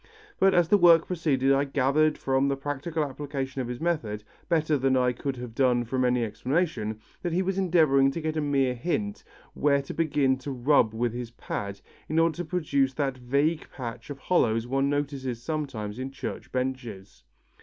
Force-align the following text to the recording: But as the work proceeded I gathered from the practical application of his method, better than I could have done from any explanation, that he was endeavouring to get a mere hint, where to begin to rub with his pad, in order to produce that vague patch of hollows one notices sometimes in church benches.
But 0.39 0.55
as 0.55 0.67
the 0.69 0.79
work 0.79 1.05
proceeded 1.05 1.53
I 1.53 1.63
gathered 1.63 2.17
from 2.17 2.47
the 2.47 2.55
practical 2.57 3.03
application 3.03 3.61
of 3.61 3.67
his 3.67 3.79
method, 3.79 4.23
better 4.49 4.75
than 4.75 4.97
I 4.97 5.11
could 5.11 5.35
have 5.37 5.53
done 5.53 5.85
from 5.85 6.03
any 6.03 6.23
explanation, 6.25 6.99
that 7.21 7.33
he 7.33 7.43
was 7.43 7.59
endeavouring 7.59 8.09
to 8.09 8.19
get 8.19 8.35
a 8.35 8.41
mere 8.41 8.73
hint, 8.73 9.23
where 9.53 9.83
to 9.83 9.93
begin 9.93 10.39
to 10.39 10.49
rub 10.49 10.95
with 10.95 11.13
his 11.13 11.29
pad, 11.29 11.81
in 12.09 12.17
order 12.17 12.37
to 12.37 12.45
produce 12.45 12.95
that 12.95 13.17
vague 13.19 13.67
patch 13.71 14.09
of 14.09 14.17
hollows 14.17 14.65
one 14.65 14.89
notices 14.89 15.39
sometimes 15.43 15.99
in 15.99 16.09
church 16.09 16.51
benches. 16.51 17.21